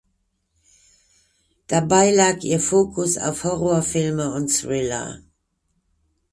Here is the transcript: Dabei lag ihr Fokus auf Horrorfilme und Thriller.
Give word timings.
Dabei 1.67 2.09
lag 2.11 2.41
ihr 2.41 2.59
Fokus 2.59 3.19
auf 3.19 3.43
Horrorfilme 3.43 4.33
und 4.33 4.47
Thriller. 4.47 5.19